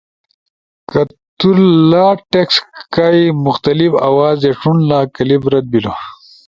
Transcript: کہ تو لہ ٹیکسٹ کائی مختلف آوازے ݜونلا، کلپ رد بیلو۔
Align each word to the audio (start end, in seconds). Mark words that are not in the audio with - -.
کہ 0.91 1.01
تو 1.39 1.49
لہ 1.89 2.07
ٹیکسٹ 2.31 2.61
کائی 2.95 3.23
مختلف 3.45 3.91
آوازے 4.09 4.51
ݜونلا، 4.59 4.99
کلپ 5.15 5.41
رد 5.53 5.65
بیلو۔ 5.71 5.93